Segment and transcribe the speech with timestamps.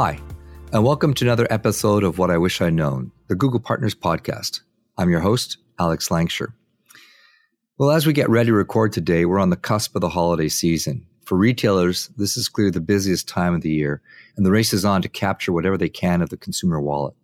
[0.00, 0.20] Hi,
[0.72, 4.60] and welcome to another episode of What I Wish I'd Known, the Google Partners Podcast.
[4.96, 6.54] I'm your host, Alex Lancashire.
[7.78, 10.46] Well, as we get ready to record today, we're on the cusp of the holiday
[10.48, 11.04] season.
[11.24, 14.00] For retailers, this is clearly the busiest time of the year,
[14.36, 17.14] and the race is on to capture whatever they can of the consumer wallet.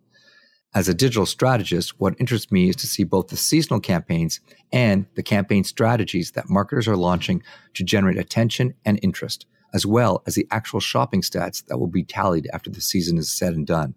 [0.73, 4.41] As a digital strategist, what interests me is to see both the seasonal campaigns
[4.73, 7.41] and the campaign strategies that marketers are launching
[7.75, 12.03] to generate attention and interest, as well as the actual shopping stats that will be
[12.03, 13.93] tallied after the season is said and done.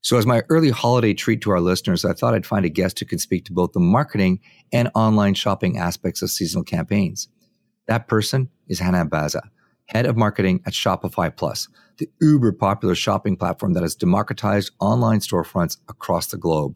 [0.00, 2.98] So, as my early holiday treat to our listeners, I thought I'd find a guest
[2.98, 4.40] who can speak to both the marketing
[4.72, 7.28] and online shopping aspects of seasonal campaigns.
[7.86, 9.42] That person is Hana Abaza,
[9.84, 15.20] head of marketing at Shopify Plus, the uber popular shopping platform that has democratized online
[15.20, 16.74] storefronts across the globe.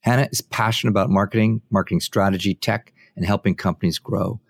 [0.00, 4.40] Hana is passionate about marketing, marketing strategy, tech, and helping companies grow.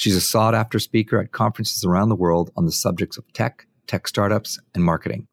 [0.00, 3.66] She's a sought after speaker at conferences around the world on the subjects of tech,
[3.86, 5.26] tech startups, and marketing.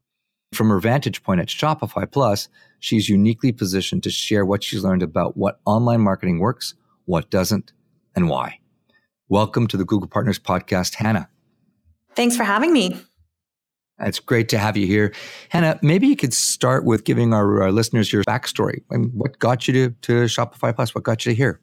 [0.52, 2.50] From her vantage point at Shopify Plus,
[2.82, 6.74] she's uniquely positioned to share what she's learned about what online marketing works,
[7.06, 7.72] what doesn't,
[8.14, 8.60] and why.
[9.30, 11.30] Welcome to the Google Partners Podcast, Hana.
[12.14, 13.00] Thanks for having me.
[14.02, 15.14] It's great to have you here.
[15.48, 18.82] Hana, maybe you could start with giving our, our listeners your backstory.
[18.92, 20.94] I mean, what got you to, to Shopify Plus?
[20.94, 21.62] What got you to here?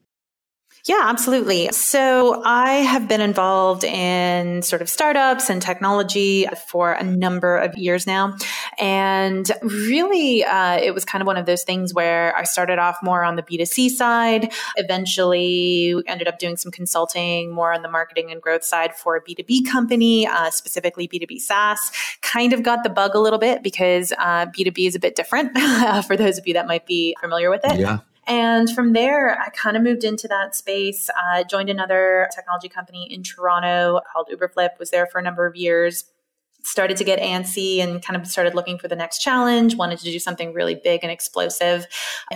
[0.86, 1.70] Yeah, absolutely.
[1.72, 7.74] So I have been involved in sort of startups and technology for a number of
[7.78, 8.36] years now.
[8.78, 12.98] And really, uh, it was kind of one of those things where I started off
[13.02, 18.30] more on the B2C side, eventually ended up doing some consulting more on the marketing
[18.30, 21.92] and growth side for a B2B company, uh, specifically B2B SaaS.
[22.20, 25.56] Kind of got the bug a little bit because uh, B2B is a bit different
[26.06, 27.80] for those of you that might be familiar with it.
[27.80, 28.00] Yeah.
[28.26, 33.06] And from there, I kind of moved into that space, uh, joined another technology company
[33.10, 36.04] in Toronto called Uberflip, was there for a number of years
[36.64, 40.04] started to get antsy and kind of started looking for the next challenge, wanted to
[40.04, 41.86] do something really big and explosive,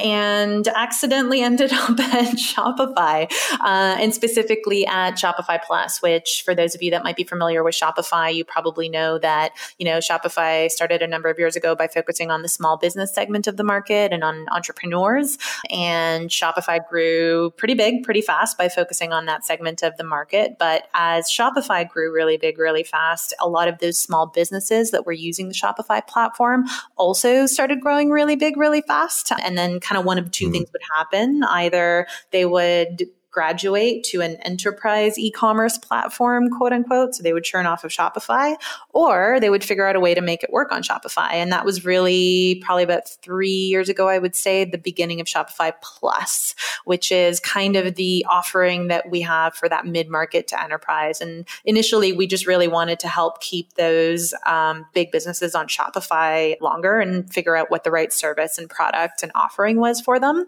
[0.00, 3.30] and accidentally ended up at Shopify,
[3.60, 7.64] uh, and specifically at Shopify Plus, which for those of you that might be familiar
[7.64, 11.74] with Shopify, you probably know that, you know, Shopify started a number of years ago
[11.74, 15.38] by focusing on the small business segment of the market and on entrepreneurs.
[15.70, 20.56] And Shopify grew pretty big, pretty fast by focusing on that segment of the market.
[20.58, 24.90] But as Shopify grew really big, really fast, a lot of those small small businesses
[24.90, 26.64] that were using the Shopify platform
[26.96, 29.32] also started growing really big, really fast.
[29.42, 30.52] And then kind of one of 2 mm-hmm.
[30.52, 31.44] things would happen.
[31.44, 37.14] Either they would graduate to an enterprise e-commerce platform, quote unquote.
[37.14, 38.56] So they would churn off of Shopify,
[38.90, 41.32] or they would figure out a way to make it work on Shopify.
[41.32, 45.26] And that was really probably about three years ago, I would say, the beginning of
[45.26, 50.62] Shopify Plus, which is kind of the offering that we have for that mid-market to
[50.62, 51.20] enterprise.
[51.20, 56.58] And initially, we just really wanted to help keep those um, big businesses on Shopify
[56.60, 60.46] longer and figure out what the right service and product and offering was for them.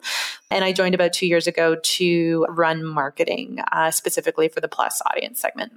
[0.51, 4.69] And I joined about two years ago to run run marketing uh, specifically for the
[4.69, 5.73] plus audience segment.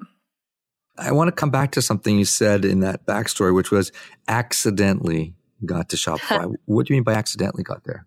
[0.98, 3.92] I want to come back to something you said in that backstory, which was
[4.28, 5.34] accidentally
[5.66, 6.54] got to Shopify.
[6.66, 8.06] what do you mean by accidentally got there?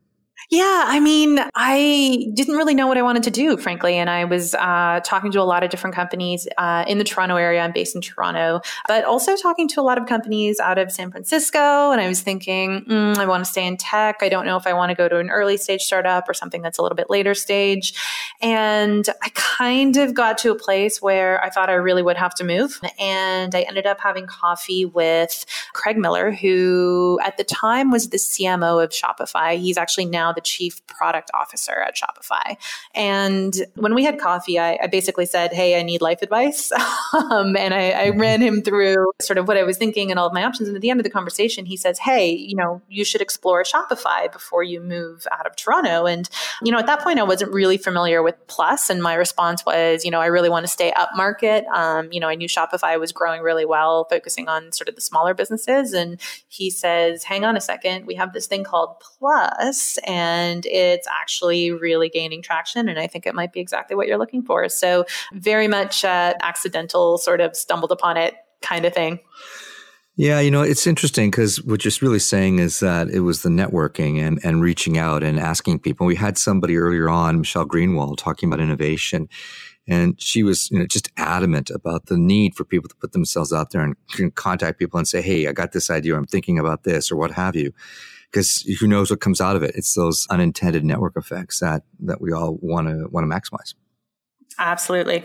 [0.48, 3.96] Yeah, I mean, I didn't really know what I wanted to do, frankly.
[3.96, 7.34] And I was uh, talking to a lot of different companies uh, in the Toronto
[7.34, 7.62] area.
[7.62, 11.10] I'm based in Toronto, but also talking to a lot of companies out of San
[11.10, 11.90] Francisco.
[11.90, 14.18] And I was thinking, mm, I want to stay in tech.
[14.20, 16.62] I don't know if I want to go to an early stage startup or something
[16.62, 17.94] that's a little bit later stage.
[18.40, 22.34] And I kind of got to a place where I thought I really would have
[22.36, 22.80] to move.
[23.00, 28.18] And I ended up having coffee with Craig Miller, who at the time was the
[28.18, 29.58] CMO of Shopify.
[29.58, 32.56] He's actually now the chief product officer at Shopify.
[32.94, 36.72] And when we had coffee, I, I basically said, Hey, I need life advice.
[37.12, 40.26] um, and I, I ran him through sort of what I was thinking and all
[40.26, 40.68] of my options.
[40.68, 43.62] And at the end of the conversation, he says, Hey, you know, you should explore
[43.62, 46.06] Shopify before you move out of Toronto.
[46.06, 46.28] And,
[46.62, 48.90] you know, at that point, I wasn't really familiar with Plus.
[48.90, 51.64] And my response was, you know, I really want to stay up market.
[51.66, 55.00] Um, you know, I knew Shopify was growing really well, focusing on sort of the
[55.00, 55.92] smaller businesses.
[55.92, 59.98] And he says, Hang on a second, we have this thing called Plus.
[60.06, 62.88] And and it's actually really gaining traction.
[62.88, 64.66] And I think it might be exactly what you're looking for.
[64.70, 65.04] So,
[65.34, 69.20] very much uh, accidental, sort of stumbled upon it kind of thing.
[70.16, 73.50] Yeah, you know, it's interesting because what you're really saying is that it was the
[73.50, 76.06] networking and, and reaching out and asking people.
[76.06, 79.28] We had somebody earlier on, Michelle Greenwald, talking about innovation.
[79.86, 83.52] And she was, you know, just adamant about the need for people to put themselves
[83.52, 86.16] out there and contact people and say, Hey, I got this idea.
[86.16, 87.74] I'm thinking about this or what have you
[88.30, 89.74] because who knows what comes out of it?
[89.74, 93.74] It's those unintended network effects that that we all want to want to maximize.
[94.58, 95.24] Absolutely.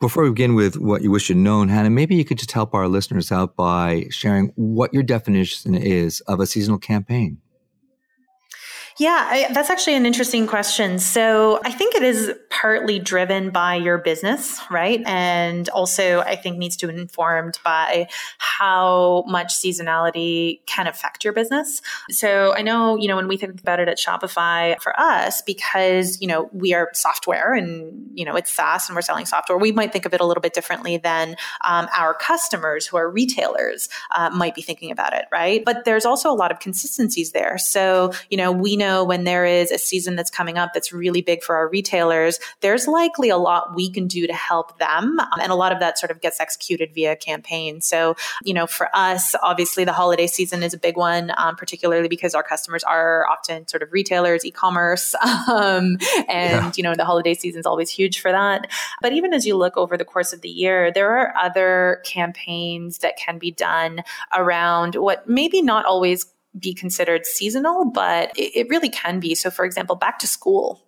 [0.00, 2.72] Before we begin with what you wish you'd known, Hana, maybe you could just help
[2.72, 7.38] our listeners out by sharing what your definition is of a seasonal campaign.
[8.98, 10.98] Yeah, I, that's actually an interesting question.
[10.98, 15.00] So I think it is partly driven by your business, right?
[15.06, 18.08] And also, I think needs to be informed by
[18.38, 21.80] how much seasonality can affect your business.
[22.10, 26.20] So I know, you know, when we think about it at Shopify for us, because,
[26.20, 29.70] you know, we are software and, you know, it's SaaS and we're selling software, we
[29.70, 33.88] might think of it a little bit differently than um, our customers who are retailers
[34.16, 35.64] uh, might be thinking about it, right?
[35.64, 37.58] But there's also a lot of consistencies there.
[37.58, 40.92] So, you know, we know know when there is a season that's coming up that's
[40.92, 45.18] really big for our retailers, there's likely a lot we can do to help them.
[45.20, 47.80] Um, and a lot of that sort of gets executed via campaign.
[47.80, 52.08] So, you know, for us, obviously the holiday season is a big one, um, particularly
[52.08, 55.14] because our customers are often sort of retailers, e commerce.
[55.48, 55.98] Um,
[56.28, 56.72] and, yeah.
[56.76, 58.70] you know, the holiday season is always huge for that.
[59.00, 62.98] But even as you look over the course of the year, there are other campaigns
[62.98, 64.02] that can be done
[64.36, 66.26] around what maybe not always
[66.58, 69.34] be considered seasonal, but it, it really can be.
[69.34, 70.87] So, for example, back to school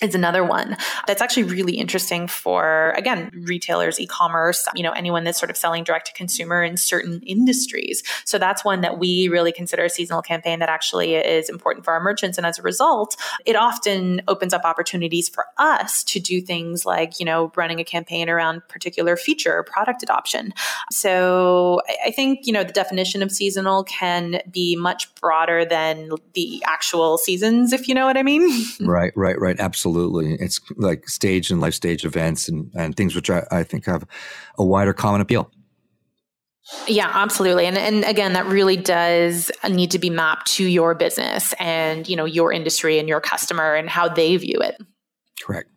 [0.00, 0.76] is another one
[1.06, 5.82] that's actually really interesting for again retailers e-commerce you know anyone that's sort of selling
[5.82, 8.02] direct to consumer in certain industries.
[8.24, 11.92] So that's one that we really consider a seasonal campaign that actually is important for
[11.92, 12.38] our merchants.
[12.38, 17.18] And as a result it often opens up opportunities for us to do things like
[17.18, 20.52] you know running a campaign around particular feature or product adoption.
[20.92, 26.62] So i think you know the definition of seasonal can be much broader than the
[26.66, 28.48] actual seasons if you know what i mean.
[28.80, 29.58] Right right right.
[29.58, 30.34] absolutely absolutely.
[30.34, 34.04] It's like stage and life stage events and, and things which I, I think have
[34.58, 35.52] a wider common appeal.
[36.88, 37.66] Yeah, absolutely.
[37.66, 42.16] And and again, that really does need to be mapped to your business and, you
[42.16, 44.76] know, your industry and your customer and how they view it.
[45.46, 45.70] Correct.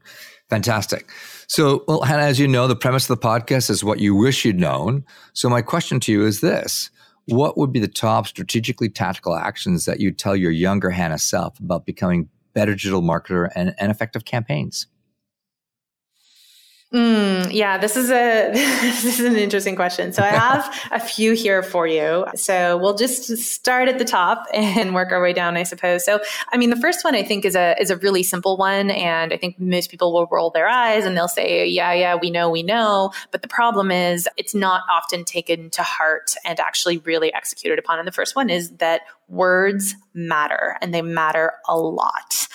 [0.50, 1.08] Fantastic.
[1.48, 4.44] So, well, Hana, as you know, the premise of the podcast is what you wish
[4.44, 5.06] you'd known.
[5.34, 6.90] So my question to you is this.
[7.28, 11.60] What would be the top strategically tactical actions that you'd tell your younger Hana self
[11.60, 14.88] about becoming better digital marketer and, and effective campaigns?
[16.94, 20.12] Mm, yeah, this is a this is an interesting question.
[20.12, 22.26] So I have a few here for you.
[22.36, 26.04] So we'll just start at the top and work our way down, I suppose.
[26.04, 26.20] So
[26.52, 29.32] I mean, the first one I think is a is a really simple one, and
[29.32, 32.50] I think most people will roll their eyes and they'll say, "Yeah, yeah, we know,
[32.50, 37.34] we know." But the problem is, it's not often taken to heart and actually really
[37.34, 38.00] executed upon.
[38.00, 42.48] And the first one is that words matter, and they matter a lot.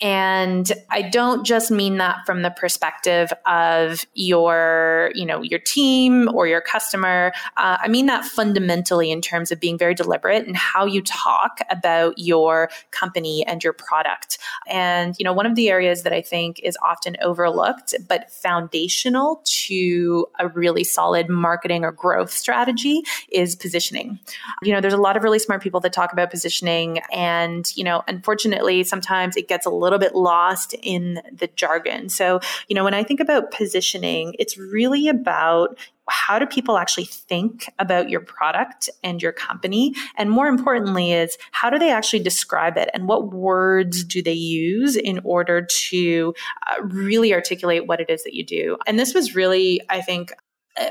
[0.00, 6.28] And I don't just mean that from the perspective of your, you know, your team
[6.34, 7.32] or your customer.
[7.56, 11.60] Uh, I mean that fundamentally in terms of being very deliberate in how you talk
[11.70, 14.38] about your company and your product.
[14.66, 19.42] And, you know, one of the areas that I think is often overlooked, but foundational
[19.44, 24.18] to a really solid marketing or growth strategy is positioning.
[24.62, 27.00] You know, there's a lot of really smart people that talk about positioning.
[27.12, 32.08] And, you know, unfortunately, sometimes it gets a little little bit lost in the jargon.
[32.08, 35.78] So, you know, when I think about positioning, it's really about
[36.08, 39.94] how do people actually think about your product and your company?
[40.16, 44.32] And more importantly, is how do they actually describe it and what words do they
[44.32, 46.34] use in order to
[46.68, 48.76] uh, really articulate what it is that you do?
[48.86, 50.32] And this was really, I think,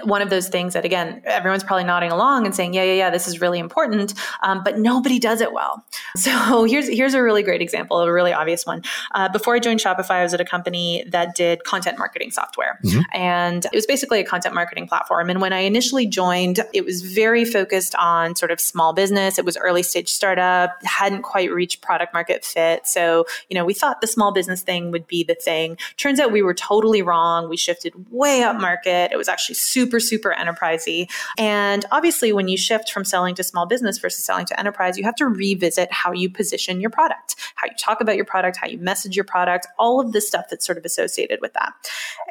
[0.04, 3.10] one of those things that again everyone's probably nodding along and saying yeah yeah yeah
[3.10, 5.86] this is really important um, but nobody does it well.
[6.16, 8.84] So here's here's a really great example a really obvious one.
[9.14, 12.80] Uh, before i joined shopify i was at a company that did content marketing software.
[12.84, 13.02] Mm-hmm.
[13.14, 15.30] and it was basically a content marketing platform.
[15.30, 19.38] And when i initially joined it was very focused on sort of small business.
[19.38, 22.88] It was early stage startup hadn't quite reached product market fit.
[22.88, 25.78] So you know we thought the small business thing would be the thing.
[25.98, 27.50] Turns out we were totally wrong.
[27.50, 29.12] We shifted way up market.
[29.12, 31.10] It was actually super, super enterprisey.
[31.38, 35.04] And obviously, when you shift from selling to small business versus selling to enterprise, you
[35.04, 38.68] have to revisit how you position your product, how you talk about your product, how
[38.68, 41.74] you message your product, all of the stuff that's sort of associated with that.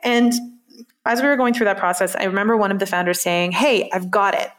[0.02, 0.32] And
[1.04, 3.90] as we were going through that process, I remember one of the founders saying, Hey,
[3.92, 4.50] I've got it.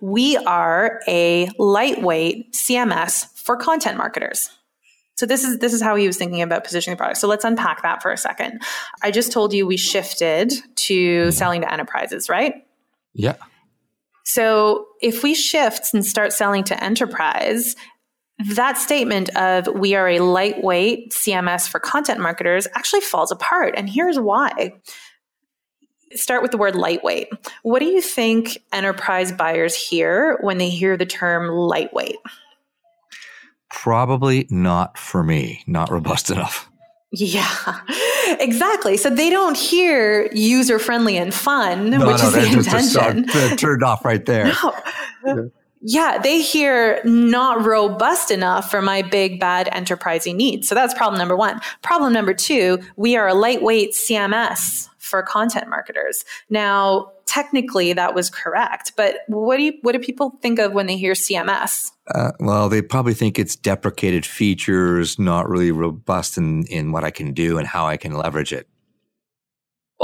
[0.00, 4.50] We are a lightweight CMS for content marketers.
[5.16, 7.20] So this is this is how he was thinking about positioning the product.
[7.20, 8.62] So let's unpack that for a second.
[9.02, 11.30] I just told you we shifted to mm-hmm.
[11.30, 12.66] selling to enterprises, right?
[13.12, 13.36] Yeah.
[14.24, 17.76] So if we shift and start selling to enterprise,
[18.54, 23.74] that statement of we are a lightweight CMS for content marketers actually falls apart.
[23.76, 24.74] And here's why.
[26.14, 27.28] Start with the word lightweight.
[27.62, 32.16] What do you think enterprise buyers hear when they hear the term lightweight?
[33.82, 36.70] Probably not for me, not robust enough.
[37.12, 37.46] Yeah,
[38.40, 38.96] exactly.
[38.96, 43.26] So they don't hear user friendly and fun, no, which no, is the intention.
[43.28, 44.46] Just turned off right there.
[44.46, 44.74] No.
[45.26, 45.34] Yeah.
[45.82, 50.68] yeah, they hear not robust enough for my big, bad enterprising needs.
[50.68, 51.60] So that's problem number one.
[51.82, 56.24] Problem number two, we are a lightweight CMS for content marketers.
[56.50, 60.86] Now, technically that was correct, but what do you, what do people think of when
[60.86, 61.92] they hear CMS?
[62.14, 67.10] Uh, well, they probably think it's deprecated features, not really robust in, in what I
[67.10, 68.68] can do and how I can leverage it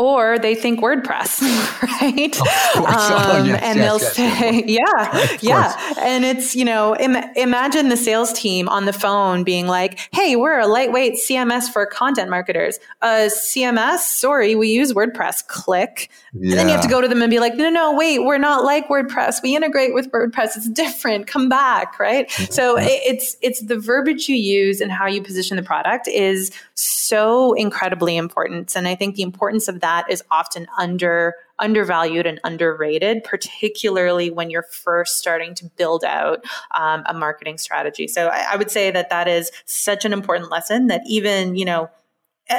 [0.01, 1.43] or they think WordPress,
[2.01, 2.35] right?
[2.41, 5.95] Oh, um, yes, and yes, they'll yes, say, yeah, yeah.
[6.01, 10.37] And it's, you know, Im- imagine the sales team on the phone being like, hey,
[10.37, 12.79] we're a lightweight CMS for content marketers.
[13.03, 15.47] Uh, CMS, sorry, we use WordPress.
[15.47, 16.11] Click.
[16.33, 16.53] Yeah.
[16.53, 18.39] And then you have to go to them and be like, no, no, wait, we're
[18.39, 19.43] not like WordPress.
[19.43, 20.57] We integrate with WordPress.
[20.57, 21.27] It's different.
[21.27, 22.27] Come back, right?
[22.31, 22.53] Mm-hmm.
[22.53, 26.51] So it's it's the verbiage you use and how you position the product is
[26.83, 28.75] so incredibly important.
[28.77, 34.49] And I think the importance of that is often under undervalued and underrated, particularly when
[34.49, 36.43] you're first starting to build out
[36.75, 38.09] um, a marketing strategy.
[38.09, 41.67] So I, I would say that that is such an important lesson that even you
[41.67, 41.91] know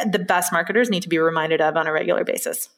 [0.10, 2.70] the best marketers need to be reminded of on a regular basis.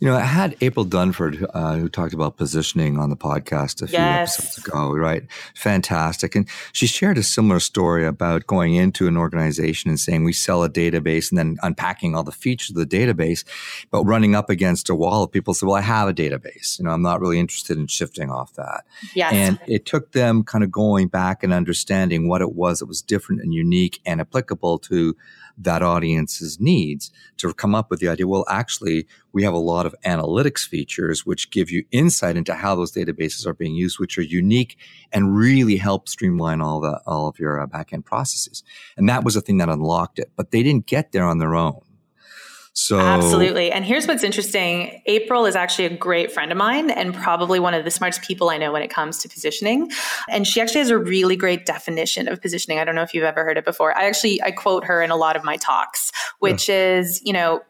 [0.00, 3.86] You know, I had April Dunford, uh, who talked about positioning on the podcast a
[3.86, 4.38] few yes.
[4.38, 5.24] episodes ago, right?
[5.54, 6.34] Fantastic.
[6.36, 10.62] And she shared a similar story about going into an organization and saying, we sell
[10.62, 13.44] a database and then unpacking all the features of the database,
[13.90, 16.78] but running up against a wall of people say, well, I have a database.
[16.78, 18.84] You know, I'm not really interested in shifting off that.
[19.14, 19.32] Yes.
[19.32, 23.02] And it took them kind of going back and understanding what it was that was
[23.02, 25.16] different and unique and applicable to
[25.60, 29.86] that audience's needs to come up with the idea, well, actually, we have a lot
[29.86, 34.16] of analytics features which give you insight into how those databases are being used, which
[34.18, 34.78] are unique
[35.12, 38.62] and really help streamline all the all of your uh, backend processes.
[38.96, 40.30] And that was the thing that unlocked it.
[40.36, 41.80] But they didn't get there on their own.
[42.80, 43.72] So Absolutely.
[43.72, 45.02] And here's what's interesting.
[45.06, 48.50] April is actually a great friend of mine and probably one of the smartest people
[48.50, 49.90] I know when it comes to positioning.
[50.28, 52.78] And she actually has a really great definition of positioning.
[52.78, 53.98] I don't know if you've ever heard it before.
[53.98, 56.98] I actually I quote her in a lot of my talks, which yeah.
[56.98, 57.62] is, you know,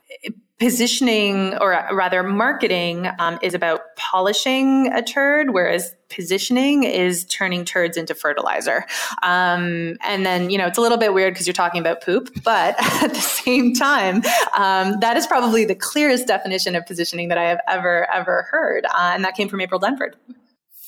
[0.58, 7.96] positioning or rather marketing um, is about polishing a turd whereas positioning is turning turds
[7.96, 8.84] into fertilizer
[9.22, 12.30] um, and then you know it's a little bit weird because you're talking about poop
[12.42, 14.16] but at the same time
[14.56, 18.84] um, that is probably the clearest definition of positioning that i have ever ever heard
[18.86, 20.14] uh, and that came from april dunford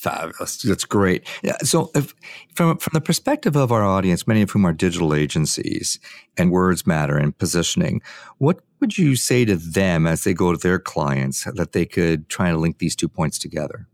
[0.01, 0.63] Fabulous.
[0.63, 1.27] That's great.
[1.43, 1.59] Yeah.
[1.63, 2.15] So, if,
[2.55, 6.01] from from the perspective of our audience, many of whom are digital agencies
[6.39, 8.01] and words matter and positioning,
[8.39, 12.31] what would you say to them as they go to their clients that they could
[12.31, 13.90] try and link these two points together?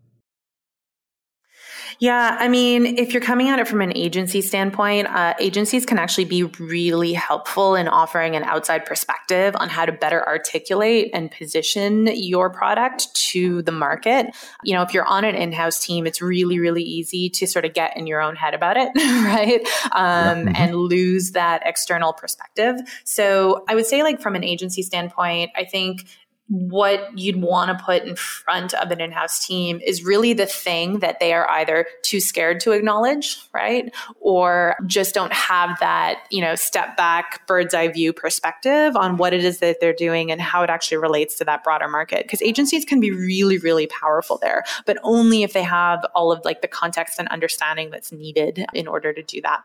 [1.98, 5.98] Yeah, I mean, if you're coming at it from an agency standpoint, uh, agencies can
[5.98, 11.30] actually be really helpful in offering an outside perspective on how to better articulate and
[11.30, 14.26] position your product to the market.
[14.62, 17.64] You know, if you're on an in house team, it's really, really easy to sort
[17.64, 19.60] of get in your own head about it, right?
[19.92, 20.48] Um, mm-hmm.
[20.54, 22.76] And lose that external perspective.
[23.04, 26.06] So I would say, like, from an agency standpoint, I think
[26.48, 31.00] what you'd want to put in front of an in-house team is really the thing
[31.00, 33.94] that they are either too scared to acknowledge right?
[34.20, 39.32] Or just don't have that you know step back bird's eye view perspective on what
[39.32, 42.24] it is that they're doing and how it actually relates to that broader market.
[42.24, 46.44] Because agencies can be really really powerful there but only if they have all of
[46.44, 49.62] like the context and understanding that's needed in order to do that.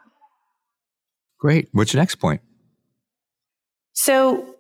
[1.38, 1.70] Great.
[1.72, 2.42] What's your next point?
[3.94, 4.56] So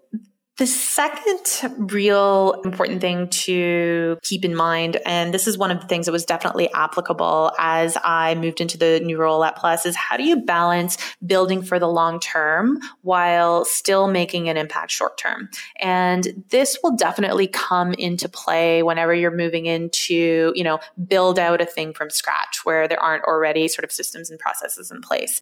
[0.61, 5.87] the second real important thing to keep in mind, and this is one of the
[5.87, 9.95] things that was definitely applicable as I moved into the new role at Plus, is
[9.95, 15.17] how do you balance building for the long term while still making an impact short
[15.17, 15.49] term?
[15.79, 20.77] And this will definitely come into play whenever you're moving into, you know,
[21.07, 24.91] build out a thing from scratch where there aren't already sort of systems and processes
[24.91, 25.41] in place.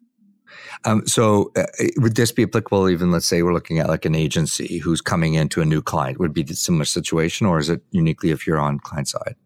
[0.84, 1.66] Um, so, uh,
[1.96, 2.88] would this be applicable?
[2.88, 6.18] Even let's say we're looking at like an agency who's coming into a new client.
[6.18, 9.36] Would be similar situation, or is it uniquely if you're on client side?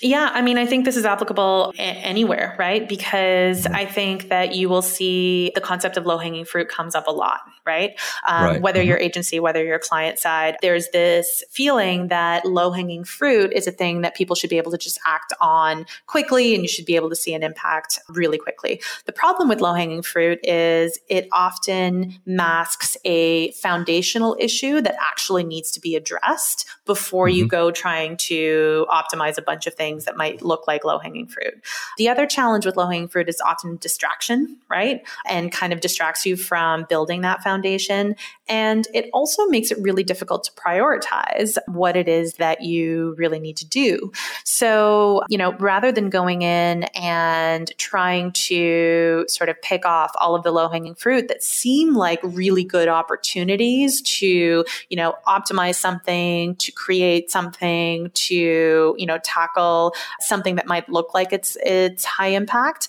[0.00, 2.88] Yeah, I mean, I think this is applicable a- anywhere, right?
[2.88, 3.66] Because.
[3.80, 7.10] I think that you will see the concept of low hanging fruit comes up a
[7.10, 7.98] lot, right?
[8.26, 8.62] Um, right.
[8.62, 8.88] Whether mm-hmm.
[8.88, 13.70] you're agency, whether you're client side, there's this feeling that low hanging fruit is a
[13.70, 16.96] thing that people should be able to just act on quickly and you should be
[16.96, 18.80] able to see an impact really quickly.
[19.06, 25.44] The problem with low hanging fruit is it often masks a foundational issue that actually
[25.44, 27.38] needs to be addressed before mm-hmm.
[27.38, 30.98] you go trying to optimize a bunch of things things that might look like low
[30.98, 31.54] hanging fruit.
[31.98, 35.02] The other challenge with low hanging fruit is often distraction, right?
[35.28, 38.14] And kind of distracts you from building that foundation.
[38.48, 43.40] And it also makes it really difficult to prioritize what it is that you really
[43.40, 44.12] need to do.
[44.44, 50.34] So, you know, rather than going in and trying to sort of pick off all
[50.34, 55.76] of the low hanging fruit that seem like really good opportunities to, you know, optimize
[55.76, 59.79] something, to create something, to, you know, tackle
[60.20, 62.88] something that might look like it's it's high impact.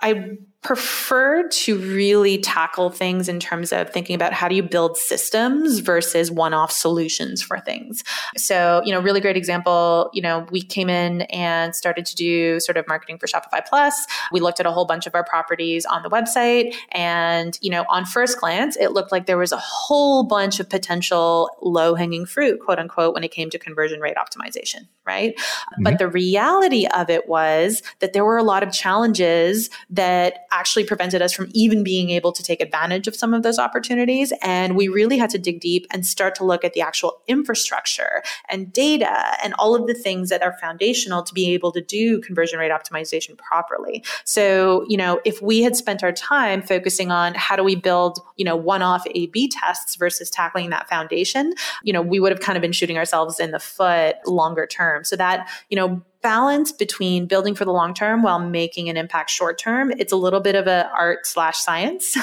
[0.00, 4.96] I prefer to really tackle things in terms of thinking about how do you build
[4.96, 8.02] systems versus one-off solutions for things.
[8.36, 12.58] So, you know, really great example, you know, we came in and started to do
[12.58, 14.04] sort of marketing for Shopify Plus.
[14.32, 17.84] We looked at a whole bunch of our properties on the website and, you know,
[17.88, 22.58] on first glance, it looked like there was a whole bunch of potential low-hanging fruit,
[22.58, 25.36] quote unquote, when it came to conversion rate optimization, right?
[25.36, 25.84] Mm-hmm.
[25.84, 30.84] But the reality of it was that there were a lot of challenges that actually
[30.84, 34.32] prevented us from even being able to take advantage of some of those opportunities.
[34.42, 38.22] And we really had to dig deep and start to look at the actual infrastructure
[38.48, 42.20] and data and all of the things that are foundational to be able to do
[42.20, 44.04] conversion rate optimization properly.
[44.24, 48.18] So, you know, if we had spent our time focusing on how do we build,
[48.36, 52.32] you know, one off A B tests versus tackling that foundation, you know, we would
[52.32, 55.04] have kind of been shooting ourselves in the foot longer term.
[55.04, 59.30] So that, you know, balance between building for the long term while making an impact
[59.30, 59.92] short term.
[59.98, 62.22] It's a little bit of a art slash science, um,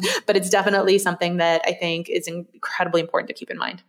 [0.00, 0.18] mm-hmm.
[0.26, 3.82] but it's definitely something that I think is incredibly important to keep in mind.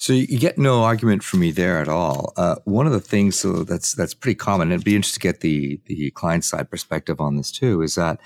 [0.00, 2.32] So you get no argument from me there at all.
[2.36, 5.28] Uh, one of the things so that's that's pretty common, and it'd be interesting to
[5.28, 8.20] get the the client side perspective on this too, is that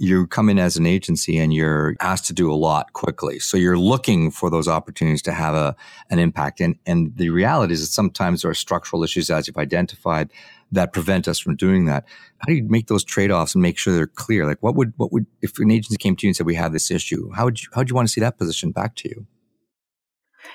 [0.00, 3.38] you come in as an agency and you're asked to do a lot quickly.
[3.38, 5.76] So you're looking for those opportunities to have a,
[6.08, 6.62] an impact.
[6.62, 10.32] And, and the reality is that sometimes there are structural issues, as you've identified,
[10.72, 12.06] that prevent us from doing that.
[12.38, 14.46] How do you make those trade-offs and make sure they're clear?
[14.46, 16.72] Like what would, what would, if an agency came to you and said, we have
[16.72, 19.08] this issue, how would you, how would you want to see that position back to
[19.10, 19.26] you?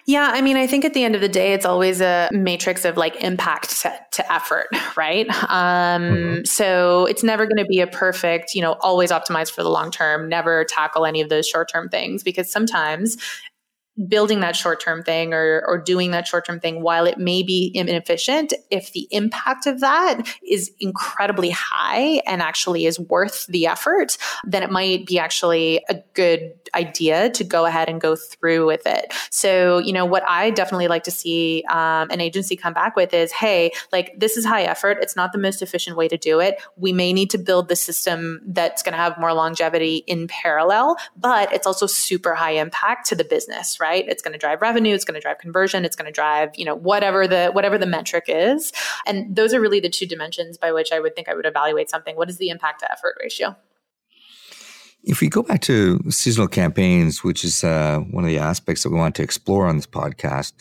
[0.07, 2.85] Yeah, I mean, I think at the end of the day, it's always a matrix
[2.85, 5.27] of like impact to, to effort, right?
[5.49, 6.43] Um, mm-hmm.
[6.45, 9.89] So it's never going to be a perfect, you know, always optimize for the long
[9.89, 13.17] term, never tackle any of those short term things because sometimes
[14.07, 17.43] building that short term thing or, or doing that short term thing, while it may
[17.43, 23.67] be inefficient, if the impact of that is incredibly high and actually is worth the
[23.67, 28.65] effort, then it might be actually a good idea to go ahead and go through
[28.65, 29.13] with it.
[29.29, 33.13] So, you know, what I definitely like to see um, an agency come back with
[33.13, 34.97] is hey, like this is high effort.
[35.01, 36.61] It's not the most efficient way to do it.
[36.75, 40.97] We may need to build the system that's going to have more longevity in parallel,
[41.15, 43.84] but it's also super high impact to the business, right?
[43.85, 44.05] Right?
[44.07, 46.65] It's going to drive revenue, it's going to drive conversion, it's going to drive, you
[46.65, 48.71] know, whatever the whatever the metric is.
[49.05, 51.89] And those are really the two dimensions by which I would think I would evaluate
[51.89, 52.15] something.
[52.15, 53.55] What is the impact to effort ratio?
[55.03, 58.89] If we go back to seasonal campaigns, which is uh, one of the aspects that
[58.89, 60.53] we want to explore on this podcast,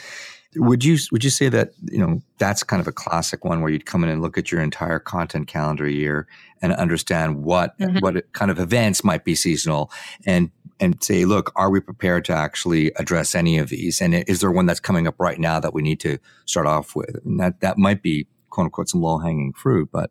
[0.56, 3.70] would you would you say that you know that's kind of a classic one where
[3.70, 6.26] you'd come in and look at your entire content calendar year
[6.62, 7.98] and understand what mm-hmm.
[7.98, 9.90] what kind of events might be seasonal
[10.26, 14.00] and and say, look, are we prepared to actually address any of these?
[14.00, 16.96] And is there one that's coming up right now that we need to start off
[16.96, 17.16] with?
[17.24, 20.10] And that that might be quote unquote some low hanging fruit, but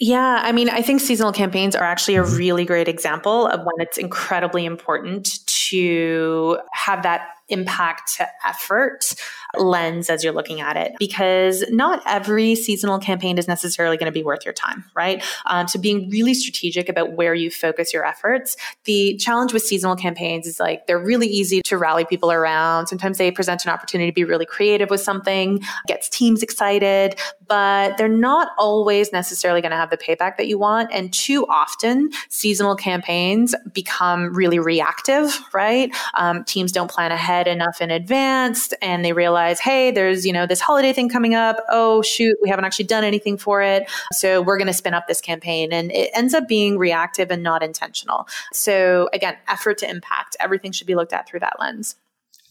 [0.00, 2.36] yeah, I mean, I think seasonal campaigns are actually a mm-hmm.
[2.36, 5.28] really great example of when it's incredibly important
[5.70, 9.14] to have that impact to effort
[9.58, 14.12] lens as you're looking at it because not every seasonal campaign is necessarily going to
[14.12, 15.22] be worth your time, right?
[15.46, 18.56] Um, so being really strategic about where you focus your efforts.
[18.84, 22.86] The challenge with seasonal campaigns is like they're really easy to rally people around.
[22.86, 27.96] Sometimes they present an opportunity to be really creative with something, gets teams excited, but
[27.98, 30.90] they're not always necessarily going to have the payback that you want.
[30.92, 35.94] And too often, seasonal campaigns become really reactive, right?
[36.14, 40.32] Um, teams don't plan ahead enough in advance and they realize realize, hey, there's, you
[40.32, 41.56] know, this holiday thing coming up.
[41.68, 43.90] Oh, shoot, we haven't actually done anything for it.
[44.12, 45.72] So we're going to spin up this campaign.
[45.72, 48.28] And it ends up being reactive and not intentional.
[48.52, 50.36] So again, effort to impact.
[50.40, 51.96] Everything should be looked at through that lens.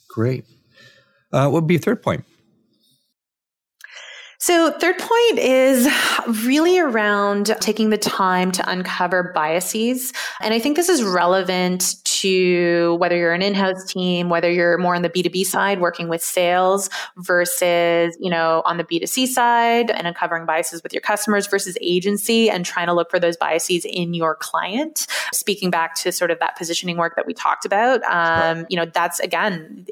[0.10, 0.46] Great.
[1.32, 2.26] Uh, what would be a third point?
[4.43, 5.88] So, third point is
[6.43, 10.12] really around taking the time to uncover biases.
[10.41, 14.96] And I think this is relevant to whether you're an in-house team, whether you're more
[14.96, 20.08] on the B2B side working with sales versus, you know, on the B2C side and
[20.08, 24.14] uncovering biases with your customers versus agency and trying to look for those biases in
[24.14, 25.06] your client.
[25.34, 28.86] Speaking back to sort of that positioning work that we talked about, um, you know,
[28.86, 29.86] that's again,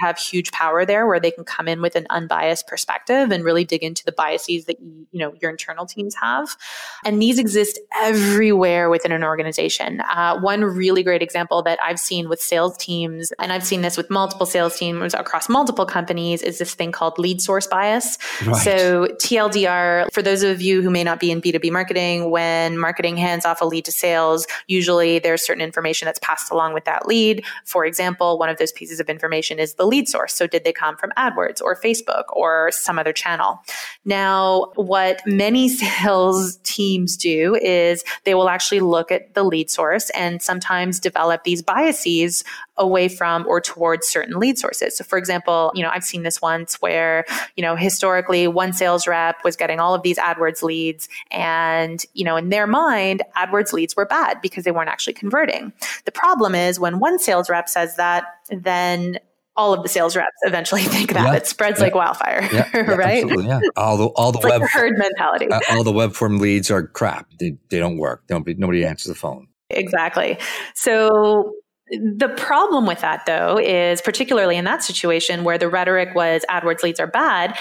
[0.00, 3.64] have huge power there where they can come in with an unbiased perspective and really
[3.64, 6.56] dig into the biases that you, you know your internal teams have.
[7.04, 10.00] And these exist everywhere within an organization.
[10.00, 13.96] Uh, one really great example that I've seen with sales teams, and I've seen this
[13.96, 18.18] with multiple sales teams across multiple companies, is this thing called lead source bias.
[18.44, 18.56] Right.
[18.56, 23.16] So TLDR, for those of you who may not be in B2B marketing, when marketing
[23.16, 27.06] hands off a lead to sales, usually there's certain information that's passed along with that
[27.06, 27.44] lead.
[27.64, 30.34] For example, one of those pieces of information is the lead source.
[30.34, 33.62] So did they come from AdWords or Facebook or some other channel?
[34.04, 40.10] Now, what many sales teams do is they will actually look at the lead source
[40.10, 42.44] and sometimes develop these biases
[42.76, 44.96] away from or towards certain lead sources.
[44.98, 47.24] So for example, you know, I've seen this once where,
[47.56, 52.24] you know, historically one sales rep was getting all of these AdWords leads and, you
[52.24, 55.72] know, in their mind, AdWords leads were bad because they weren't actually converting.
[56.04, 59.18] The problem is when one sales rep says that, then
[59.60, 62.76] all of the sales reps eventually think that yeah, it spreads yeah, like wildfire, yeah,
[62.94, 63.22] right?
[63.22, 63.60] Absolutely, yeah.
[63.76, 65.48] All the all the it's web like herd mentality.
[65.48, 67.26] Uh, all the web form leads are crap.
[67.38, 68.22] They, they don't work.
[68.30, 69.48] Nobody nobody answers the phone.
[69.68, 70.38] Exactly.
[70.74, 71.52] So
[71.90, 76.82] the problem with that, though, is particularly in that situation where the rhetoric was AdWords
[76.82, 77.56] leads are bad,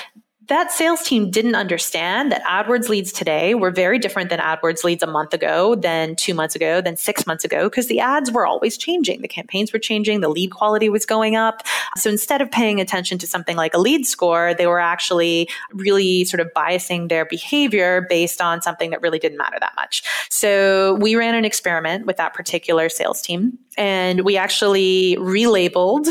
[0.50, 5.02] that sales team didn't understand that AdWords leads today were very different than AdWords leads
[5.04, 8.46] a month ago, than two months ago, than six months ago, because the ads were
[8.46, 9.22] always changing.
[9.22, 11.62] The campaigns were changing, the lead quality was going up.
[11.98, 16.26] So instead of paying attention to something like a lead score, they were actually really
[16.26, 20.04] sort of biasing their behavior based on something that really didn't matter that much.
[20.30, 26.08] So we ran an experiment with that particular sales team, and we actually relabeled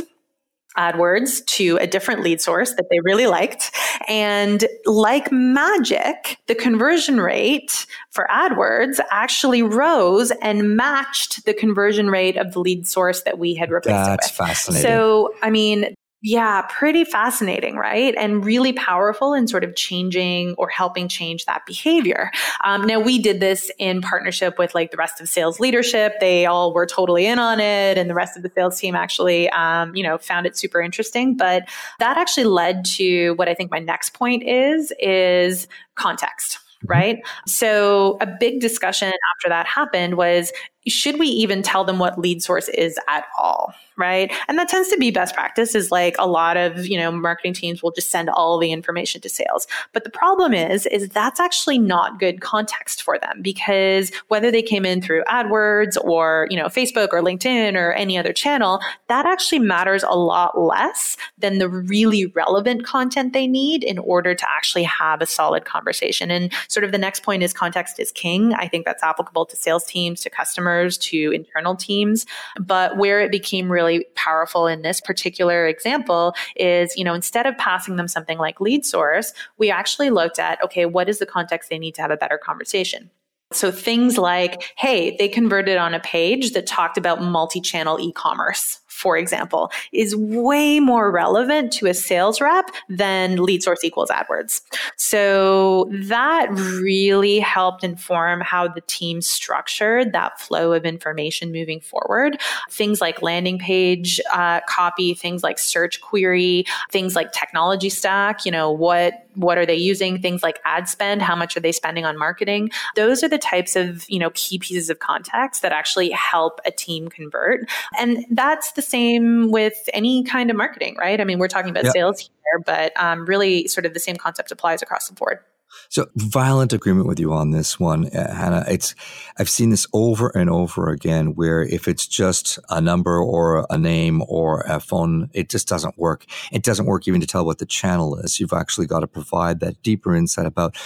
[0.78, 3.70] AdWords to a different lead source that they really liked.
[4.08, 12.36] And like magic, the conversion rate for AdWords actually rose and matched the conversion rate
[12.36, 14.48] of the lead source that we had replaced That's it with.
[14.48, 14.82] fascinating.
[14.88, 18.12] So, I mean, yeah, pretty fascinating, right?
[18.18, 22.32] And really powerful in sort of changing or helping change that behavior.
[22.64, 26.14] Um, now, we did this in partnership with like the rest of sales leadership.
[26.18, 29.48] They all were totally in on it, and the rest of the sales team actually,
[29.50, 31.36] um, you know, found it super interesting.
[31.36, 31.68] But
[32.00, 36.90] that actually led to what I think my next point is: is context mm-hmm.
[36.90, 37.18] right?
[37.46, 40.52] So a big discussion after that happened was
[40.88, 43.74] should we even tell them what lead source is at all?
[43.98, 44.32] right?
[44.46, 47.52] And that tends to be best practice is like a lot of, you know, marketing
[47.52, 49.66] teams will just send all the information to sales.
[49.92, 54.62] But the problem is, is that's actually not good context for them because whether they
[54.62, 59.26] came in through AdWords or, you know, Facebook or LinkedIn or any other channel, that
[59.26, 64.46] actually matters a lot less than the really relevant content they need in order to
[64.48, 66.30] actually have a solid conversation.
[66.30, 68.54] And sort of the next point is context is king.
[68.54, 72.26] I think that's applicable to sales teams, to customers, to internal teams.
[72.60, 77.46] But where it became really really powerful in this particular example is, you know, instead
[77.46, 81.26] of passing them something like lead source, we actually looked at, okay, what is the
[81.26, 83.10] context they need to have a better conversation?
[83.52, 88.12] So things like, hey, they converted on a page that talked about multi channel e
[88.12, 94.10] commerce for example, is way more relevant to a sales rep than lead source equals
[94.10, 94.60] AdWords.
[94.96, 102.40] So that really helped inform how the team structured that flow of information moving forward.
[102.70, 108.50] Things like landing page uh, copy, things like search query, things like technology stack, you
[108.50, 112.04] know, what what are they using things like ad spend how much are they spending
[112.04, 116.10] on marketing those are the types of you know key pieces of context that actually
[116.10, 117.60] help a team convert
[117.98, 121.84] and that's the same with any kind of marketing right i mean we're talking about
[121.84, 121.92] yep.
[121.92, 125.40] sales here but um, really sort of the same concept applies across the board
[125.88, 128.64] so violent agreement with you on this one, uh, Hana.
[128.68, 128.94] It's
[129.38, 133.78] I've seen this over and over again where if it's just a number or a
[133.78, 136.26] name or a phone, it just doesn't work.
[136.52, 138.40] It doesn't work even to tell what the channel is.
[138.40, 140.76] You've actually got to provide that deeper insight about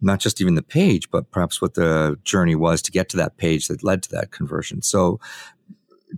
[0.00, 3.36] not just even the page, but perhaps what the journey was to get to that
[3.36, 4.82] page that led to that conversion.
[4.82, 5.20] So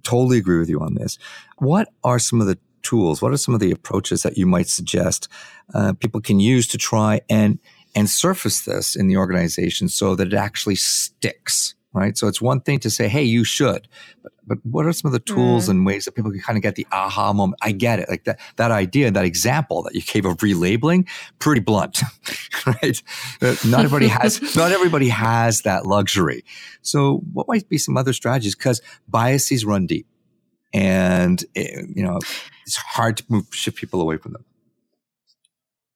[0.03, 1.19] totally agree with you on this.
[1.59, 3.21] What are some of the tools?
[3.21, 5.29] What are some of the approaches that you might suggest
[5.75, 7.59] uh, people can use to try and
[7.95, 12.17] and surface this in the organization so that it actually sticks, right?
[12.17, 13.89] So it's one thing to say, hey, you should,
[14.23, 15.71] but, but what are some of the tools mm.
[15.71, 17.59] and ways that people can kind of get the aha moment?
[17.63, 18.09] I get it.
[18.09, 22.03] Like that, that idea, that example that you gave of relabeling, pretty blunt,
[22.67, 23.03] right?
[23.65, 26.45] Not everybody has, not everybody has that luxury.
[26.83, 28.55] So what might be some other strategies?
[28.55, 30.07] Cause biases run deep
[30.73, 32.19] and, it, eh, you know,
[32.67, 34.45] it's hard to move, shift people away from them.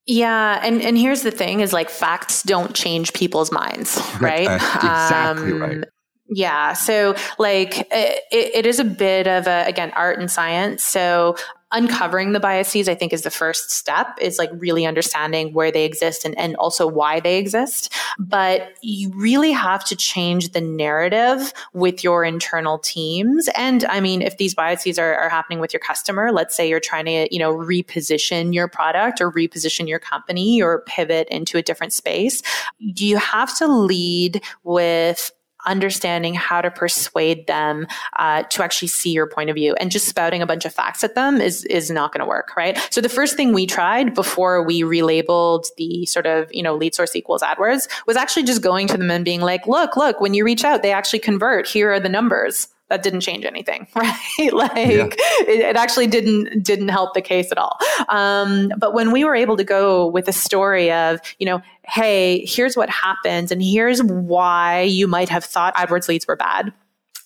[0.06, 4.42] Yeah, and and here's the thing: is like facts don't change people's minds, right?
[4.42, 5.84] Exactly um, right.
[6.28, 10.82] Yeah, so like it, it is a bit of a again art and science.
[10.82, 11.36] So
[11.74, 15.84] uncovering the biases, I think, is the first step, is like really understanding where they
[15.84, 17.92] exist and, and also why they exist.
[18.18, 23.48] But you really have to change the narrative with your internal teams.
[23.56, 26.80] And I mean, if these biases are, are happening with your customer, let's say you're
[26.80, 31.62] trying to, you know, reposition your product or reposition your company or pivot into a
[31.62, 32.40] different space,
[32.78, 35.32] you have to lead with
[35.66, 39.74] understanding how to persuade them uh, to actually see your point of view.
[39.80, 42.54] And just spouting a bunch of facts at them is is not going to work
[42.56, 42.78] right?
[42.90, 46.94] So the first thing we tried before we relabeled the sort of you know lead
[46.94, 50.34] source equals adwords was actually just going to them and being like look look when
[50.34, 51.66] you reach out they actually convert.
[51.66, 54.52] Here are the numbers that didn't change anything, right?
[54.52, 55.08] like yeah.
[55.40, 57.78] it, it, actually didn't didn't help the case at all.
[58.08, 62.44] Um, but when we were able to go with a story of, you know, hey,
[62.46, 66.72] here's what happens, and here's why you might have thought AdWords leads were bad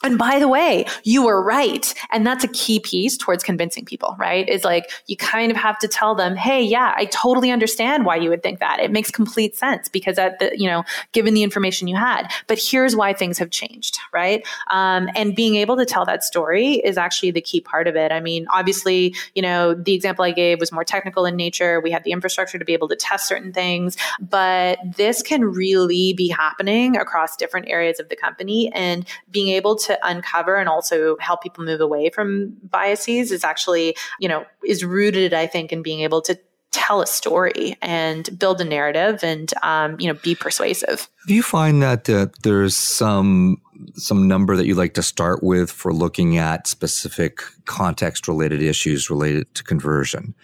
[0.05, 1.93] and by the way, you were right.
[2.13, 4.49] And that's a key piece towards convincing people, right?
[4.49, 8.17] Is like you kind of have to tell them, hey, yeah, I totally understand why
[8.17, 8.79] you would think that.
[8.79, 12.61] It makes complete sense because at the, you know, given the information you had, but
[12.61, 14.47] here's why things have changed, right?
[14.71, 18.13] Um, and being able to tell that story is actually the key part of it.
[18.13, 21.81] I mean, obviously, you know, the example I gave was more technical in nature.
[21.81, 26.13] We had the infrastructure to be able to test certain things, but this can really
[26.13, 30.69] be happening across different areas of the company and being able to to uncover and
[30.69, 35.73] also help people move away from biases is actually, you know, is rooted, I think,
[35.73, 36.39] in being able to
[36.71, 41.09] tell a story and build a narrative and um, you know be persuasive.
[41.27, 43.61] Do you find that uh, there's some
[43.95, 49.09] some number that you like to start with for looking at specific context related issues
[49.09, 50.35] related to conversion?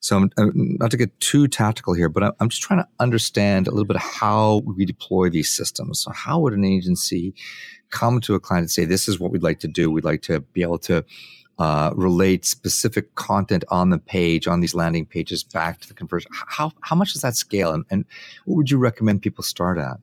[0.00, 3.66] So I'm, I'm, not to get too tactical here but i'm just trying to understand
[3.66, 6.02] a little bit of how we deploy these systems.
[6.02, 7.34] So how would an agency
[7.94, 9.90] come to a client and say, this is what we'd like to do.
[9.90, 11.04] We'd like to be able to
[11.58, 16.30] uh, relate specific content on the page, on these landing pages back to the conversion.
[16.32, 17.72] How, how much does that scale?
[17.72, 18.04] And, and
[18.46, 19.98] what would you recommend people start at?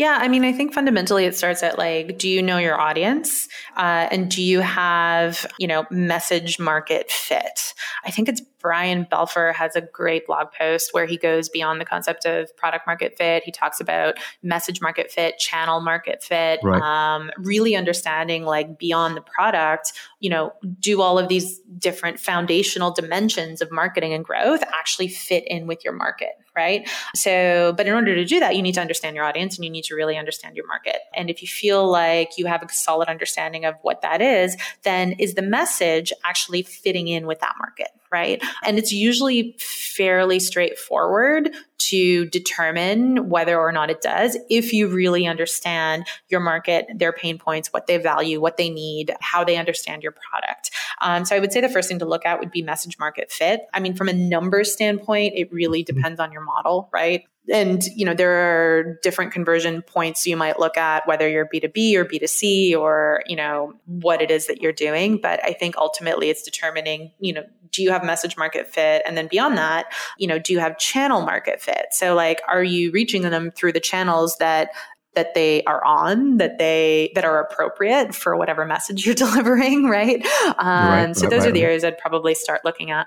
[0.00, 3.48] Yeah, I mean, I think fundamentally it starts at like, do you know your audience?
[3.76, 7.74] Uh, and do you have, you know, message market fit?
[8.02, 11.84] I think it's Brian Balfour has a great blog post where he goes beyond the
[11.84, 13.42] concept of product market fit.
[13.44, 16.80] He talks about message market fit, channel market fit, right.
[16.80, 22.90] um, really understanding like beyond the product, you know, do all of these different foundational
[22.90, 26.32] dimensions of marketing and growth actually fit in with your market?
[26.60, 26.88] Right?
[27.14, 29.70] So, but in order to do that, you need to understand your audience and you
[29.70, 30.98] need to really understand your market.
[31.14, 35.12] And if you feel like you have a solid understanding of what that is, then
[35.12, 37.88] is the message actually fitting in with that market?
[38.12, 38.42] Right?
[38.64, 45.26] And it's usually fairly straightforward to determine whether or not it does if you really
[45.26, 50.02] understand your market, their pain points, what they value, what they need, how they understand
[50.02, 50.70] your product.
[51.00, 53.32] Um, so I would say the first thing to look at would be message market
[53.32, 53.62] fit.
[53.72, 55.96] I mean, from a numbers standpoint, it really mm-hmm.
[55.96, 57.24] depends on your model, right?
[57.48, 61.94] and you know there are different conversion points you might look at whether you're b2b
[61.94, 66.28] or b2c or you know what it is that you're doing but i think ultimately
[66.28, 69.02] it's determining you know do you have message market fit?
[69.06, 69.86] And then beyond that
[70.18, 71.86] you know do you have channel market fit?
[71.92, 74.70] So like are you reaching them through the channels that
[75.14, 80.24] that they are on that they that are appropriate for whatever message you're delivering right,
[80.58, 83.06] um, right so those right, are the areas i'd probably start looking at.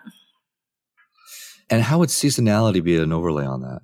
[1.70, 3.82] And how would seasonality be an overlay on that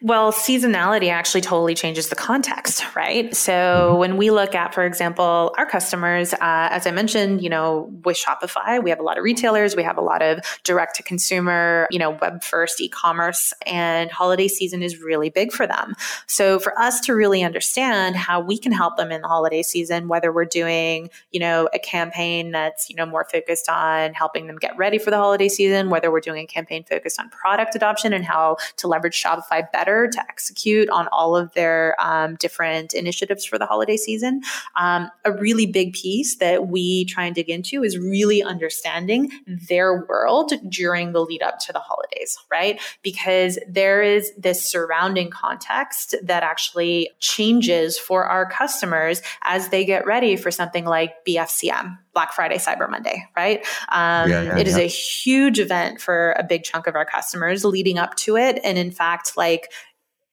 [0.00, 3.34] well, seasonality actually totally changes the context, right?
[3.36, 3.98] So mm-hmm.
[3.98, 8.16] when we look at, for example, our customers, uh, as I mentioned, you know, with
[8.16, 11.86] Shopify, we have a lot of retailers, we have a lot of direct to consumer,
[11.90, 15.94] you know, web first e-commerce, and holiday season is really big for them.
[16.26, 20.08] So for us to really understand how we can help them in the holiday season,
[20.08, 24.56] whether we're doing, you know, a campaign that's, you know, more focused on helping them
[24.56, 28.12] get ready for the holiday season, whether we're doing a campaign focused on product adoption
[28.12, 33.44] and how to leverage Shopify better to execute on all of their um, different initiatives
[33.44, 34.42] for the holiday season.
[34.76, 40.04] Um, a really big piece that we try and dig into is really understanding their
[40.08, 42.80] world during the lead up to the holidays, right?
[43.02, 50.06] Because there is this surrounding context that actually changes for our customers as they get
[50.06, 53.60] ready for something like BFCM, Black Friday, Cyber Monday, right?
[53.90, 54.84] Um, yeah, yeah, it is yeah.
[54.84, 58.60] a huge event for a big chunk of our customers leading up to it.
[58.64, 59.68] And in fact, like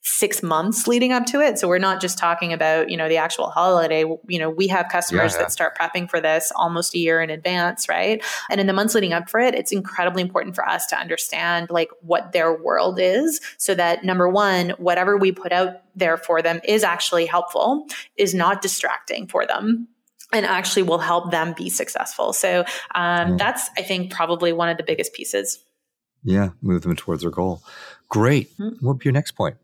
[0.07, 1.59] six months leading up to it.
[1.59, 4.05] So we're not just talking about, you know, the actual holiday.
[4.27, 5.43] You know, we have customers yeah, yeah.
[5.43, 8.23] that start prepping for this almost a year in advance, right?
[8.49, 11.69] And in the months leading up for it, it's incredibly important for us to understand
[11.69, 16.41] like what their world is so that number one, whatever we put out there for
[16.41, 17.85] them is actually helpful,
[18.15, 19.87] is not distracting for them
[20.33, 22.33] and actually will help them be successful.
[22.33, 22.61] So
[22.95, 23.37] um, mm.
[23.37, 25.59] that's, I think, probably one of the biggest pieces.
[26.23, 27.61] Yeah, move them towards their goal.
[28.09, 28.51] Great.
[28.57, 28.85] Mm-hmm.
[28.85, 29.57] What would be your next point?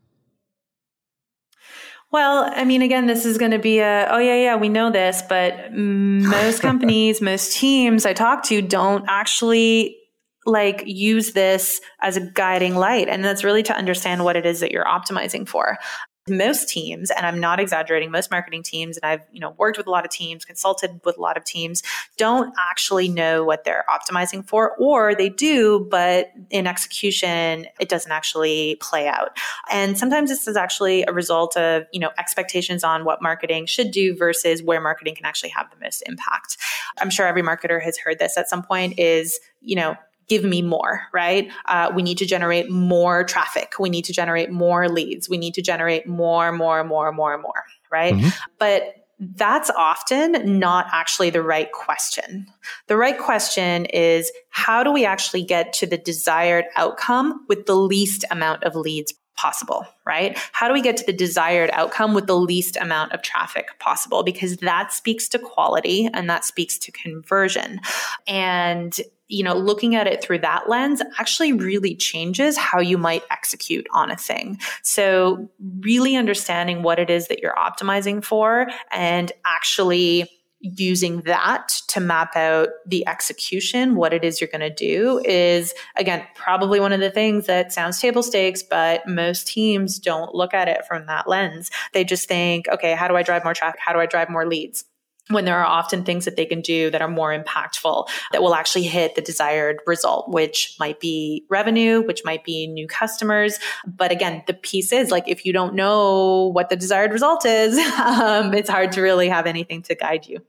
[2.11, 4.91] Well, I mean, again, this is going to be a, oh, yeah, yeah, we know
[4.91, 9.97] this, but most companies, most teams I talk to don't actually
[10.45, 13.07] like use this as a guiding light.
[13.09, 15.79] And that's really to understand what it is that you're optimizing for
[16.27, 19.87] most teams and i'm not exaggerating most marketing teams and i've you know worked with
[19.87, 21.83] a lot of teams consulted with a lot of teams
[22.17, 28.11] don't actually know what they're optimizing for or they do but in execution it doesn't
[28.11, 29.37] actually play out.
[29.71, 33.91] And sometimes this is actually a result of you know expectations on what marketing should
[33.91, 36.57] do versus where marketing can actually have the most impact.
[36.99, 39.95] I'm sure every marketer has heard this at some point is you know
[40.27, 41.49] give me more, right?
[41.65, 43.73] Uh, we need to generate more traffic.
[43.79, 45.29] We need to generate more leads.
[45.29, 48.13] We need to generate more, more, more, more, more, right?
[48.13, 48.29] Mm-hmm.
[48.59, 52.47] But that's often not actually the right question.
[52.87, 57.75] The right question is how do we actually get to the desired outcome with the
[57.75, 60.37] least amount of leads possible, right?
[60.51, 64.23] How do we get to the desired outcome with the least amount of traffic possible?
[64.23, 67.79] Because that speaks to quality and that speaks to conversion.
[68.27, 73.23] And you know, looking at it through that lens actually really changes how you might
[73.31, 74.59] execute on a thing.
[74.83, 80.29] So, really understanding what it is that you're optimizing for and actually
[80.63, 85.73] using that to map out the execution, what it is you're going to do is,
[85.97, 90.53] again, probably one of the things that sounds table stakes, but most teams don't look
[90.53, 91.69] at it from that lens.
[91.91, 93.81] They just think, okay, how do I drive more traffic?
[93.83, 94.85] How do I drive more leads?
[95.29, 98.55] When there are often things that they can do that are more impactful that will
[98.55, 103.57] actually hit the desired result, which might be revenue, which might be new customers.
[103.87, 107.77] But again, the piece is like if you don't know what the desired result is,
[107.99, 110.39] um, it's hard to really have anything to guide you.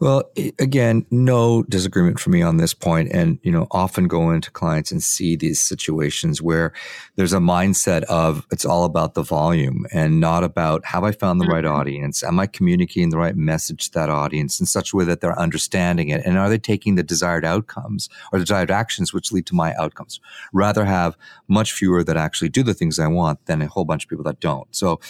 [0.00, 3.10] Well, again, no disagreement for me on this point.
[3.12, 6.72] and you know, often go into clients and see these situations where
[7.16, 11.40] there's a mindset of it's all about the volume and not about have I found
[11.40, 11.54] the mm-hmm.
[11.54, 12.22] right audience?
[12.22, 15.38] Am I communicating the right message to that audience in such a way that they're
[15.38, 19.46] understanding it, and are they taking the desired outcomes or the desired actions which lead
[19.46, 20.20] to my outcomes?
[20.52, 21.16] Rather have
[21.48, 24.24] much fewer that actually do the things I want than a whole bunch of people
[24.24, 24.68] that don't.
[24.74, 25.00] So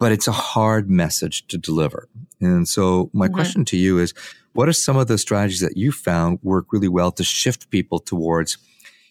[0.00, 2.08] but it's a hard message to deliver.
[2.40, 3.34] And so my mm-hmm.
[3.34, 4.14] question to you is,
[4.54, 8.00] what are some of the strategies that you found work really well to shift people
[8.00, 8.58] towards,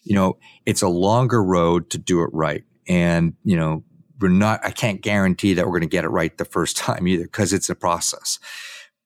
[0.04, 2.64] you know, it's a longer road to do it right.
[2.88, 3.84] And, you know,
[4.20, 7.08] we're not, I can't guarantee that we're going to get it right the first time
[7.08, 8.40] either because it's a process.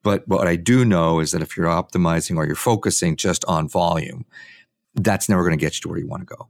[0.04, 3.68] But what I do know is that if you're optimizing or you're focusing just on
[3.68, 4.26] volume,
[4.96, 6.48] that's never going to get you to where you want to go.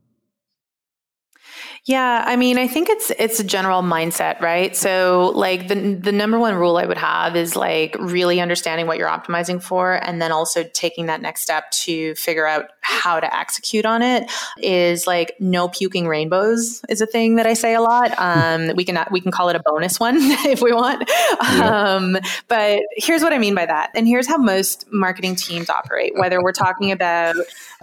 [1.85, 4.73] Yeah, I mean, I think it's it's a general mindset, right?
[4.73, 8.97] So, like the the number one rule I would have is like really understanding what
[8.97, 13.35] you're optimizing for, and then also taking that next step to figure out how to
[13.35, 14.31] execute on it.
[14.57, 18.13] Is like no puking rainbows is a thing that I say a lot.
[18.17, 21.09] Um, we can we can call it a bonus one if we want.
[21.41, 21.95] Yeah.
[21.95, 22.17] Um,
[22.47, 26.13] but here's what I mean by that, and here's how most marketing teams operate.
[26.15, 27.35] Whether we're talking about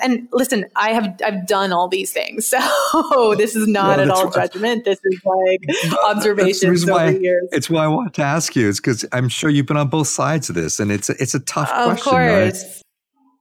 [0.03, 2.47] and listen, I have I've done all these things,
[3.11, 4.85] so this is not at all judgment.
[4.85, 5.61] This is like
[6.05, 7.49] observations over why, years.
[7.53, 8.69] It's why I want to ask you.
[8.69, 11.35] It's because I'm sure you've been on both sides of this, and it's a, it's
[11.35, 12.11] a tough of question.
[12.11, 12.65] Course.
[12.65, 12.83] Right?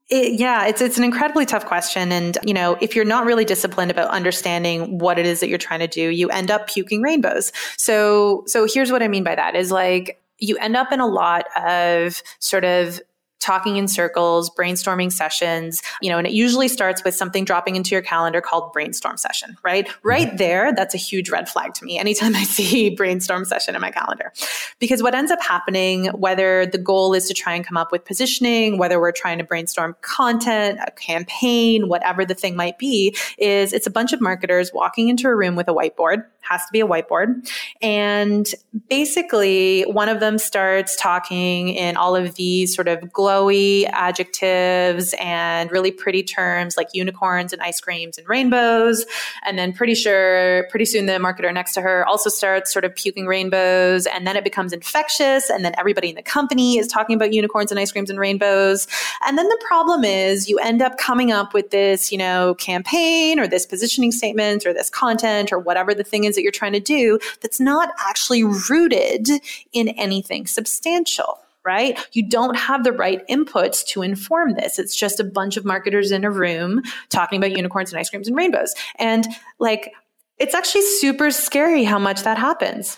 [0.09, 3.45] It, yeah, it's it's an incredibly tough question, and you know, if you're not really
[3.45, 7.03] disciplined about understanding what it is that you're trying to do, you end up puking
[7.03, 7.51] rainbows.
[7.77, 11.05] So, so here's what I mean by that: is like you end up in a
[11.05, 12.99] lot of sort of
[13.39, 17.95] talking in circles, brainstorming sessions, you know, and it usually starts with something dropping into
[17.95, 19.89] your calendar called brainstorm session, right?
[20.03, 20.37] Right mm-hmm.
[20.37, 23.91] there, that's a huge red flag to me anytime I see brainstorm session in my
[23.91, 24.33] calendar.
[24.79, 28.05] Because what ends up happening, whether the goal is to try and come up with
[28.05, 33.73] positioning, whether we're trying to brainstorm content, a campaign, whatever the thing might be, is
[33.73, 36.81] it's a bunch of marketers walking into a room with a whiteboard, has to be
[36.81, 37.49] a whiteboard.
[37.81, 38.47] And
[38.89, 45.13] basically, one of them starts talking in all of these sort of global glowy adjectives
[45.19, 49.05] and really pretty terms like unicorns and ice creams and rainbows.
[49.45, 52.95] And then pretty sure, pretty soon the marketer next to her also starts sort of
[52.95, 54.05] puking rainbows.
[54.07, 55.49] And then it becomes infectious.
[55.49, 58.87] And then everybody in the company is talking about unicorns and ice creams and rainbows.
[59.25, 63.39] And then the problem is you end up coming up with this, you know, campaign
[63.39, 66.73] or this positioning statement or this content or whatever the thing is that you're trying
[66.73, 69.27] to do that's not actually rooted
[69.73, 71.99] in anything substantial right?
[72.13, 74.79] You don't have the right inputs to inform this.
[74.79, 78.27] It's just a bunch of marketers in a room talking about unicorns and ice creams
[78.27, 78.73] and rainbows.
[78.97, 79.27] And
[79.59, 79.93] like,
[80.37, 82.97] it's actually super scary how much that happens.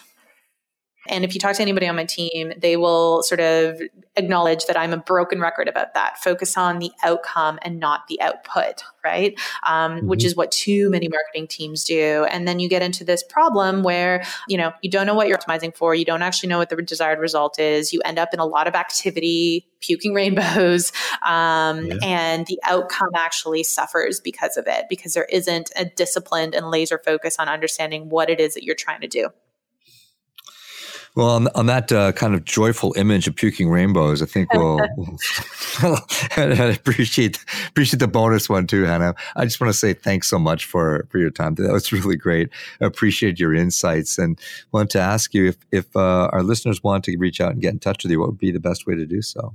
[1.08, 3.82] And if you talk to anybody on my team, they will sort of
[4.16, 6.22] acknowledge that I'm a broken record about that.
[6.22, 9.40] Focus on the outcome and not the output, right?
[9.66, 10.08] Um, mm-hmm.
[10.08, 12.26] Which is what too many marketing teams do.
[12.30, 15.38] And then you get into this problem where, you know, you don't know what you're
[15.38, 15.96] optimizing for.
[15.96, 17.92] You don't actually know what the desired result is.
[17.94, 20.92] You end up in a lot of activity, puking rainbows,
[21.26, 21.98] um, yeah.
[22.04, 27.02] and the outcome actually suffers because of it, because there isn't a disciplined and laser
[27.04, 29.30] focus on understanding what it is that you're trying to do.
[31.16, 34.80] Well, on, on that uh, kind of joyful image of puking rainbows, I think we'll.
[36.38, 39.16] I appreciate appreciate the bonus one too, Hana.
[39.36, 41.56] I just want to say thanks so much for for your time.
[41.56, 42.50] That was really great.
[42.80, 44.40] I appreciate your insights and
[44.72, 47.74] want to ask you if if uh, our listeners want to reach out and get
[47.74, 49.54] in touch with you, what would be the best way to do so?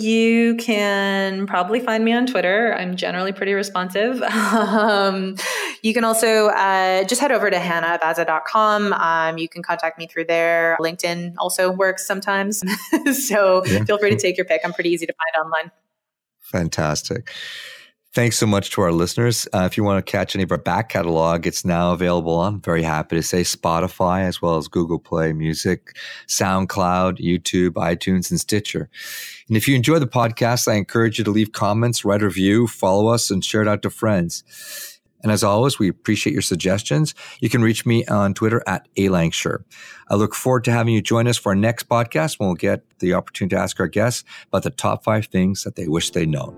[0.00, 2.72] You can probably find me on Twitter.
[2.72, 4.22] I'm generally pretty responsive.
[4.22, 5.34] um,
[5.82, 8.92] you can also uh, just head over to hanaabaza.com.
[8.92, 10.76] Um, you can contact me through there.
[10.80, 12.62] LinkedIn also works sometimes.
[13.26, 13.82] so yeah.
[13.82, 14.60] feel free to take your pick.
[14.62, 15.72] I'm pretty easy to find online.
[16.42, 17.32] Fantastic.
[18.14, 19.46] Thanks so much to our listeners.
[19.52, 22.60] Uh, if you want to catch any of our back catalog, it's now available on,
[22.62, 25.94] very happy to say, Spotify, as well as Google Play Music,
[26.26, 28.88] SoundCloud, YouTube, iTunes, and Stitcher.
[29.46, 32.66] And if you enjoy the podcast, I encourage you to leave comments, write a review,
[32.66, 34.42] follow us, and share it out to friends.
[35.22, 37.14] And as always, we appreciate your suggestions.
[37.40, 39.64] You can reach me on Twitter at A alankshire.
[40.08, 42.82] I look forward to having you join us for our next podcast when we'll get
[43.00, 46.28] the opportunity to ask our guests about the top five things that they wish they'd
[46.28, 46.56] known.